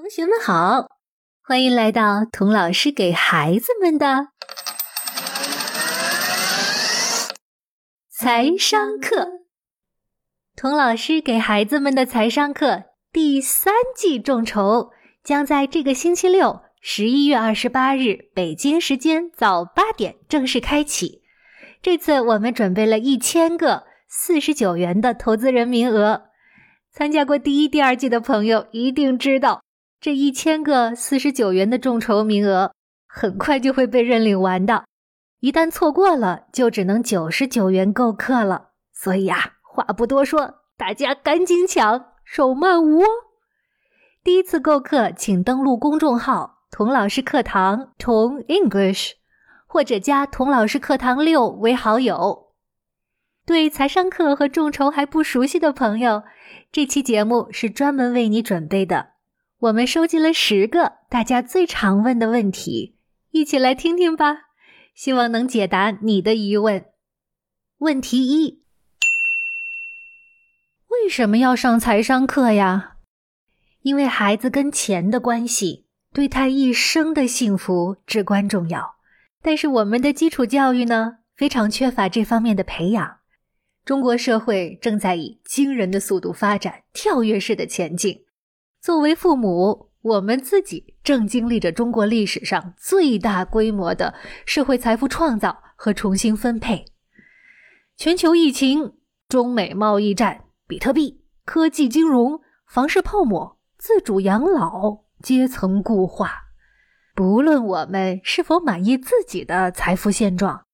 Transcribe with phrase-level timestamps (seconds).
[0.00, 0.86] 同学们好，
[1.42, 4.28] 欢迎来到童老师给孩子们的
[8.08, 9.26] 财商课。
[10.54, 14.90] 童老师给孩子们的财商课第三季众筹
[15.24, 21.22] 将在这个星期六，十一月二十八日北京时间早八点正式开启。
[21.82, 26.28] 这次我们准备了一千个四十九元的投资人名额，
[26.92, 29.60] 参加过第一、第二季的朋友一定知道。
[30.00, 32.72] 这一千个四十九元的众筹名额
[33.06, 34.84] 很快就会被认领完的，
[35.40, 38.70] 一旦错过了，就只能九十九元购课了。
[38.92, 43.06] 所以啊，话不多说，大家赶紧抢，手慢无哦！
[44.22, 49.14] 第一次购课，请登录公众号“童老师课堂”童 English，
[49.66, 52.52] 或者加“童老师课堂六”为好友。
[53.44, 56.22] 对财商课和众筹还不熟悉的朋友，
[56.70, 59.17] 这期节目是专门为你准备的。
[59.60, 62.94] 我们收集了十个大家最常问的问题，
[63.32, 64.50] 一起来听听吧，
[64.94, 66.84] 希望能解答你的疑问。
[67.78, 68.62] 问题一：
[70.86, 72.98] 为什么要上财商课呀？
[73.82, 78.94] 因为孩子跟钱的关系对他一生的幸福至关重要。
[79.42, 83.18] 但是我们的基础教育呢，非常缺乏这方面的培养。
[83.84, 88.24] 中国社会正在以惊人的速度发展，跳跃式的前进。
[88.80, 94.14] 作为父母，我们自己正经历着中国历史上最大规模的
[94.46, 96.84] 社会财富创造和重新分配。
[97.96, 98.94] 全球疫情、
[99.28, 106.30] 中美贸易战、比特币、科技金融、房市泡沫、自主养老、阶层固化，
[107.14, 110.64] 不论我们是否满意自己的财富现状，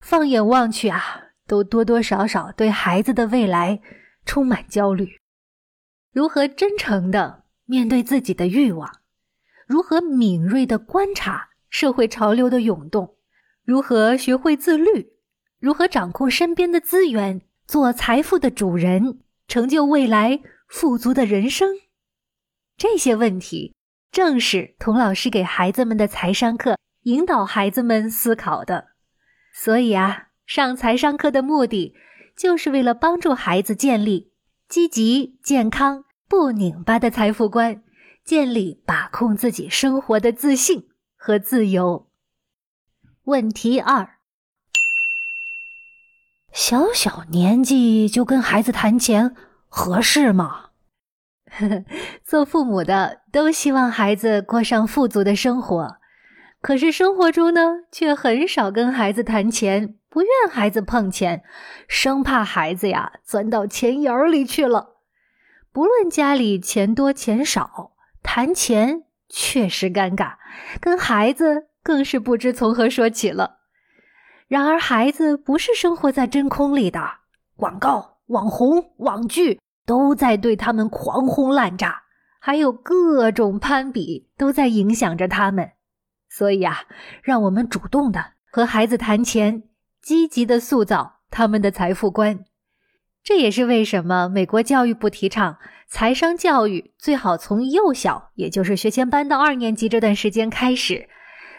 [0.00, 3.80] 放眼望去啊，都多多少少对孩子的未来
[4.24, 5.18] 充满焦虑。
[6.12, 7.42] 如何真诚的？
[7.70, 8.90] 面对自己的欲望，
[9.66, 13.16] 如何敏锐地观察社会潮流的涌动？
[13.62, 15.12] 如何学会自律？
[15.60, 21.68] 如何掌控身边的资源，做财富的主人，成就未来富足的人生？
[22.78, 23.74] 这些问题
[24.10, 28.92] 正是童老师给孩子们的财商课引导孩子们思考的。
[29.52, 31.94] 所以啊，上财商课的目的
[32.34, 34.32] 就是为了帮助孩子建立
[34.70, 36.06] 积极、健康。
[36.28, 37.82] 不拧巴的财富观，
[38.22, 42.10] 建立把控自己生活的自信和自由。
[43.24, 44.16] 问题二：
[46.52, 49.34] 小小年纪就跟孩子谈钱
[49.68, 50.66] 合适吗？
[52.22, 55.96] 做父母的都希望孩子过上富足的生活，
[56.60, 61.42] 可是生活中呢，却很少跟孩子谈钱，不愿孩子碰钱，
[61.88, 64.97] 生怕孩子呀钻到钱眼里去了。
[65.78, 70.32] 不论家里钱多钱少，谈钱确实尴尬，
[70.80, 73.58] 跟孩子更是不知从何说起了。
[74.48, 77.00] 然而，孩子不是生活在真空里的，
[77.54, 82.02] 广告、网红、网剧都在对他们狂轰滥炸，
[82.40, 85.70] 还有各种攀比都在影响着他们。
[86.28, 86.78] 所以啊，
[87.22, 89.62] 让我们主动的和孩子谈钱，
[90.02, 92.44] 积极的塑造他们的财富观。
[93.24, 101.08] 这也是为什么美国教育部提倡财商教育最好从幼小，也就是学前班到二年级这段时间开始，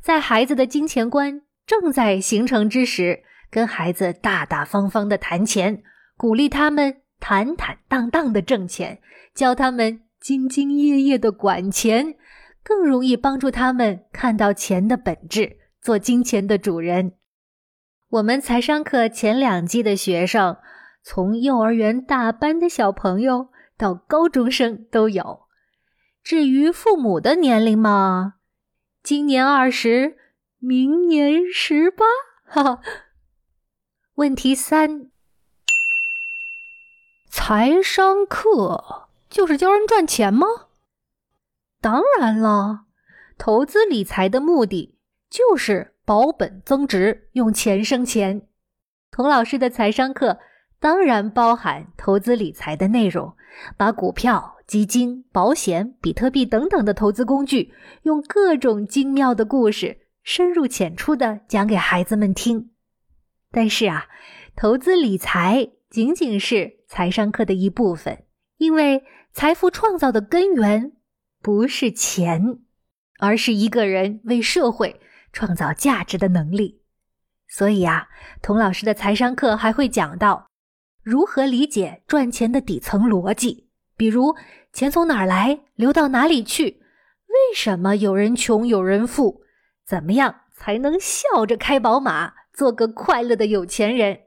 [0.00, 5.82] 在孩子的金钱观正在形成之时，跟孩子大大方方的谈钱，
[6.16, 9.00] 鼓励他们坦坦荡荡的挣钱，
[9.34, 12.14] 教他们兢兢业业的管钱，
[12.62, 17.14] 更容易帮助他们看到钱的本质，做金钱的主人。
[18.10, 20.56] 我们财商课前两季的学生。
[21.08, 25.42] 从幼儿园大班的小朋友到高中生都有。
[26.24, 28.34] 至于父母的年龄嘛，
[29.04, 30.16] 今年二十，
[30.58, 32.04] 明年十八。
[32.44, 32.82] 哈哈。
[34.16, 35.12] 问题三：
[37.30, 40.44] 财商课就是教人赚钱吗？
[41.80, 42.86] 当然了，
[43.38, 44.98] 投资理财的目的
[45.30, 48.48] 就是保本增值，用钱生钱。
[49.12, 50.40] 童老师的财商课。
[50.78, 53.34] 当然包含投资理财的内容，
[53.76, 62.70] 把股票、基金、保险、比特币等等的投资工具，用各种精妙的故事，深入浅出的讲给孩子们听。
[63.50, 64.06] 但是啊，
[64.54, 68.24] 投资理财仅仅是财商课的一部分，
[68.58, 69.02] 因为
[69.32, 70.92] 财富创造的根源
[71.40, 72.58] 不是钱，
[73.18, 75.00] 而是一个人为社会
[75.32, 76.82] 创造价值的能力。
[77.48, 78.08] 所以啊，
[78.42, 80.46] 童老师的财商课还会讲到。
[81.06, 83.68] 如何理解赚钱的底层逻辑？
[83.96, 84.34] 比如
[84.72, 86.82] 钱从哪儿来，流到哪里去？
[87.28, 89.42] 为什么有人穷有人富？
[89.86, 94.22] 怎么样才能笑着开宝马，做个快乐的有钱人？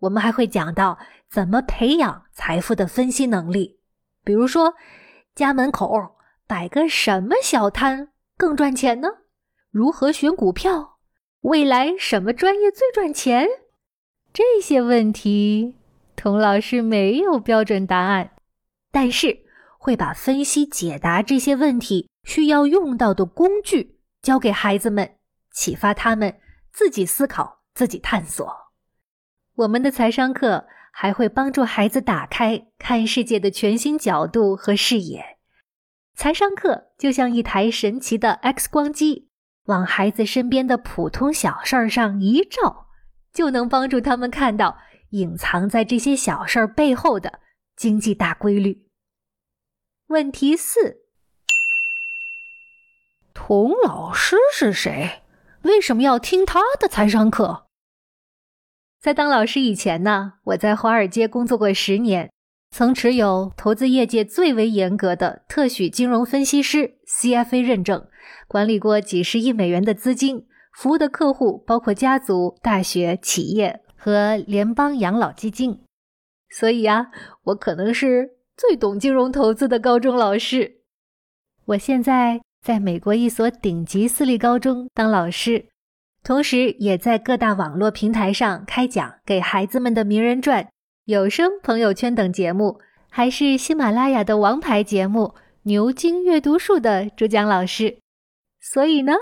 [0.00, 0.98] 我们还会讲到
[1.30, 3.78] 怎么培养财富的分析能力，
[4.24, 4.74] 比如说，
[5.36, 6.16] 家门口
[6.48, 9.08] 摆个什么小摊更赚钱呢？
[9.70, 10.98] 如何选股票？
[11.42, 13.46] 未来什么专业最赚钱？
[14.32, 15.76] 这些问题，
[16.16, 18.30] 童老师没有标准答案，
[18.90, 19.40] 但是
[19.78, 25.16] 会把分析解答这些问题需要用到的工具教给孩子们，
[25.50, 26.38] 启发他们
[26.72, 28.48] 自己思考、自己探索。
[29.56, 35.38] 我们的财商课还会帮助孩子打开看世界的全新角度和视野。
[36.14, 39.28] 财商课就像一台神奇的 X 光机，
[39.64, 42.86] 往孩子身边的普通小事儿上一照，
[43.32, 44.78] 就能帮助他们看到
[45.12, 47.40] 隐藏在这些小事儿背后的
[47.76, 48.86] 经济大规律。
[50.08, 51.02] 问题四：
[53.32, 55.22] 童老师是谁？
[55.62, 57.66] 为什么要听他的财商课？
[59.00, 62.30] 在当老师以前呢，我在华尔街工作过十年，
[62.70, 68.08] 曾持有投资业界最为严格的特许金融分析师 （CFA） 认证，
[68.48, 75.78] 管理过几十亿美元的资金，服务的客户包括家族、大学、企业和联邦养老基金。
[76.50, 77.12] 所以呀，
[77.44, 80.78] 我可能是最懂金融投资的高中老师。
[81.66, 85.66] 我现在在美国一所顶级私立高中当老师。
[86.24, 90.68] 同时，也在各大网络平台上开讲给孩子们的名人传、
[91.04, 95.20] 有声朋友圈等节目，还是喜马拉雅的王牌节目
[95.62, 97.98] 《牛津阅读树》的主讲老师。
[98.60, 99.12] 所以呢，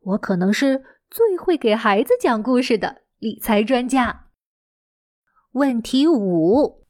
[0.00, 4.21] 我可能是最会给孩子讲故事的理财专家。
[5.52, 6.86] 问题五：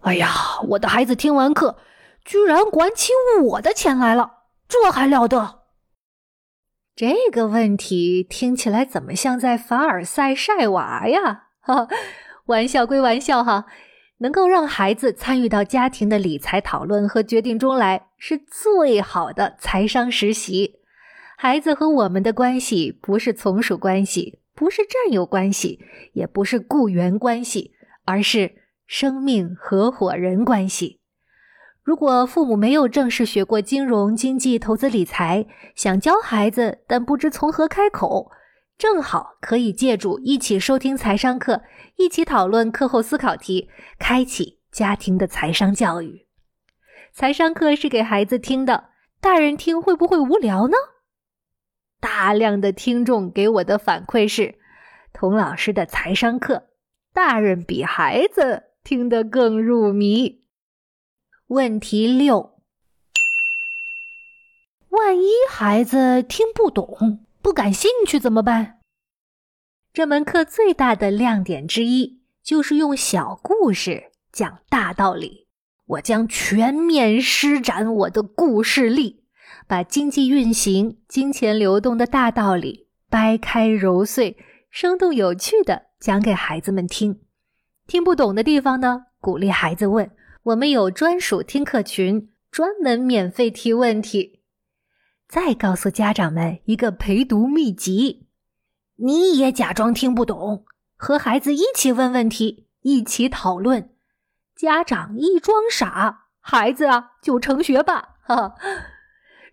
[0.00, 0.28] 哎呀，
[0.70, 1.76] 我的孩子听完课，
[2.24, 3.12] 居然管起
[3.42, 5.60] 我的钱来了，这还了得？
[6.96, 11.48] 这个问题听起来怎么像在凡尔赛晒娃呀？
[11.60, 11.88] 哈，
[12.46, 13.66] 玩笑归玩笑哈，
[14.18, 20.76] 能够让孩子参与到家庭的理财讨论和决定中来，是最好的财商实习。
[21.36, 25.80] 孩子和我们的关系不是从属关系，不是战友关系，
[26.12, 27.72] 也不是雇员关系，
[28.04, 28.54] 而是
[28.86, 31.00] 生命合伙人关系。
[31.82, 38.30] 如果父母没有正式学过金融、经济、投资、理财，想教孩子，但不知从何开口，
[38.78, 41.62] 正好可以借助一起收听财商课，
[41.96, 43.68] 一起讨论课后思考题，
[43.98, 46.26] 开启家庭的财商教育。
[47.12, 48.84] 财商课是给孩子听的，
[49.20, 50.76] 大人听会不会无聊呢？
[52.04, 54.56] 大量的听众给我的反馈是，
[55.14, 56.68] 童老师的财商课，
[57.14, 60.44] 大人比孩子听得更入迷。
[61.46, 62.60] 问题六：
[64.90, 68.80] 万一孩子听不懂、不感兴趣怎么办？
[69.94, 75.48] 这门课最大的亮点之一就是用小故事讲大道理。
[75.86, 79.23] 我将全面施展我的故事力，
[79.66, 84.36] 把经济运行、金钱流动的大道理掰开揉碎、
[84.70, 87.20] 生动有趣的讲给孩子们听。
[87.86, 90.10] 听不懂的地方呢，鼓励孩子问。
[90.44, 94.42] 我们有专属听课群，专门免费提问题。
[95.26, 98.28] 再告诉家长们一个陪读秘籍：
[98.96, 100.66] 你也假装听不懂，
[100.96, 103.90] 和孩子一起问问题，一起讨论。
[104.54, 108.16] 家长一装傻，孩子啊就成学霸。
[108.20, 108.54] 哈，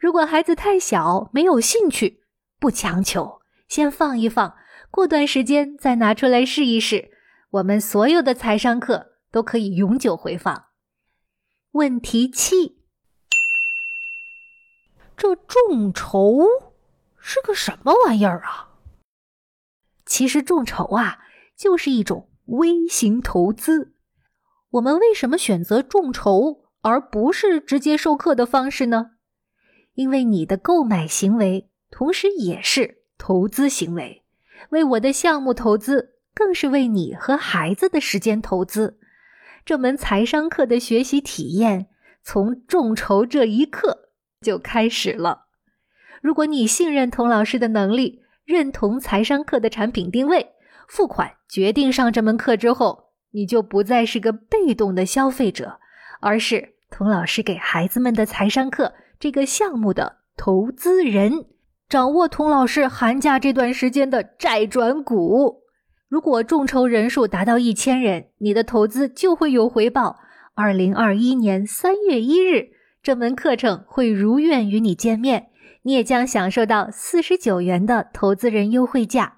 [0.02, 2.24] 如果孩子太小没有兴趣，
[2.60, 4.58] 不强求，先放一放，
[4.90, 7.12] 过段时间再拿出来试一试。
[7.52, 10.66] 我们所有的财商课都可以永久回放。
[11.74, 12.80] 问题七：
[15.16, 16.48] 这众筹
[17.20, 18.70] 是个什么玩意儿啊？
[20.08, 21.20] 其实众筹啊，
[21.56, 23.94] 就是一种微型投资。
[24.72, 29.12] 我们为什么选择众筹而不是直接授课的方式呢？
[30.02, 34.24] 因为你的购买行为同时也是投资行为，
[34.72, 38.98] 为我的项目投资，更是为你和孩子的时间投资。
[39.64, 41.86] 这门财商课的学习体验
[42.24, 44.10] 从众筹这一刻
[44.42, 45.46] 就开始了。
[46.20, 50.54] 如果你信任童老师的能力，认同财商课的产品定位，
[50.88, 55.80] 付款决定上这门课之后，你就不再是个被动的消费者，
[56.22, 61.46] 而是童老师给孩子们的财商课这个项目的投资人，
[61.88, 65.62] 掌握童老师寒假这段时间的债转股。
[66.10, 70.18] 如果众筹人数达到一千人，你的投资就会有回报。
[70.56, 72.70] 二零二一年三月一日，
[73.04, 75.50] 这门课程会如愿与你见面，
[75.84, 79.38] 你也将享受到四十九元的投资人优惠价。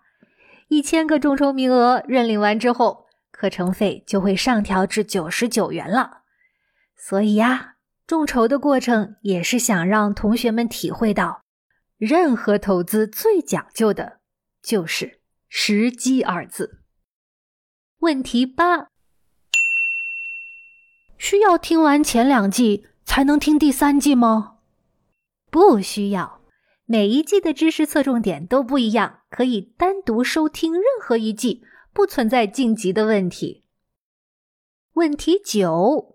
[0.69, 6.19] 一千个众筹名额认领完之后，课程费就会上调至九十九元了。
[6.95, 7.72] 所以呀，
[8.13, 11.41] 众筹的过程也是想让同学们体会到，
[11.97, 14.19] 任何投资最讲究的
[14.61, 16.83] 就是时机二字。
[18.01, 18.89] 问题八：
[21.17, 24.57] 需要听完前两季才能听第三季吗？
[25.49, 26.39] 不需要。
[26.85, 33.63] 每一季的知识侧重点都不一样，可以单独收听任何一季，不存在晋级的问题。
[34.93, 36.12] 问题九：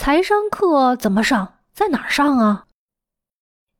[0.00, 1.54] 财商课怎么上？
[1.74, 2.66] 在哪儿上啊？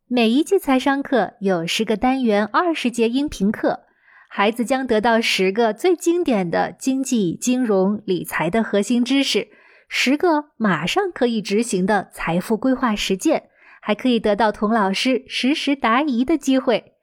[0.08, 3.84] 每一季财商课有十个单元，二十节音频课，
[4.28, 9.46] 孩子将得到十个最经典的经济、金融、理财的核心知识，
[9.88, 13.44] 十个马上可以执行的财富规划实践。
[13.80, 16.94] 还可以得到童老师实时答疑的机会。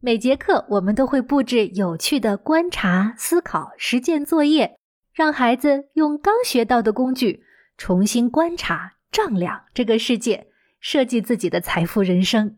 [0.00, 4.78] 每节课我们都会布置有趣的观察、思考、实践作业，
[5.12, 7.44] 让孩子用刚学到的工具
[7.84, 10.46] 重新观察、丈量这个世界，
[10.78, 12.56] 设计自己的财富人生。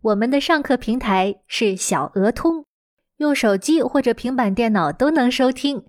[0.00, 2.64] 我们的上课平台是小鹅通，
[3.18, 5.84] 用手机或者平板电脑都能收听。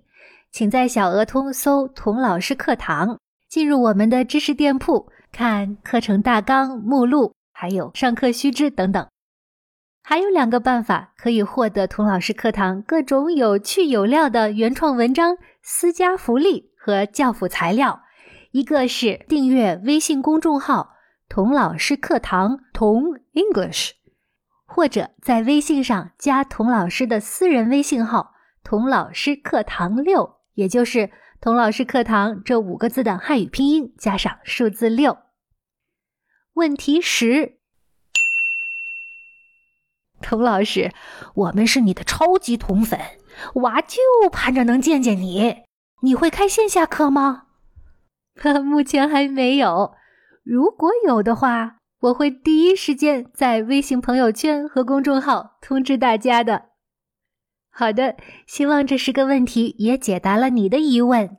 [0.52, 5.10] 请在小鹅通搜“童老师课堂”，进入我们的知识店铺。
[5.32, 9.08] 看课程大纲、目录，还有上课须知等等。
[10.02, 18.02] 还有两个办法可以获得童老师课堂各种有趣有料的原创文章、私家福利和教辅材料。
[18.50, 20.94] 一个是订阅微信公众号
[21.28, 23.92] “童老师课堂童 English”，
[24.66, 28.32] 或者在微信上加童老师的私人微信号
[28.64, 31.10] “童老师课堂六”，也就是。
[31.42, 35.16] 童老师课堂这五个字的汉语拼音加上数字六。
[36.52, 37.56] 问题十：
[40.20, 40.92] 童老师，
[41.34, 43.00] 我们是你的超级童粉，
[43.54, 43.96] 娃就
[44.30, 45.62] 盼着能见见你。
[46.02, 47.46] 你会开线下课吗？
[48.64, 49.94] 目前还没有。
[50.42, 56.70] 如果有的话，我会第一时间在微信朋友圈和公众号通知大家的。
[57.70, 61.36] 好的，希望这十个问题也解答了你的疑问。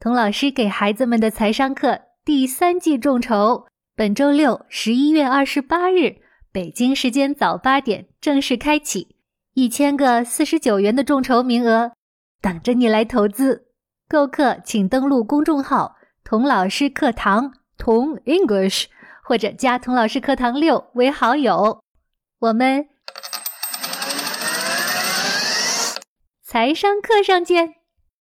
[0.00, 6.16] 童老师给孩子们的财商课第三季众筹，本周六十一月二十八日，
[6.52, 9.16] 北京时间早八点正式开启，
[9.54, 11.92] 一千个四十九元的众筹名额，
[12.40, 13.68] 等着你来投资。
[14.08, 15.94] 购课请登录公众号
[16.32, 18.86] “童老师课堂”童 English，
[19.22, 21.82] 或者加“童老师课堂六”为好友。
[22.38, 22.88] 我们。
[26.42, 27.81] 财商课上见。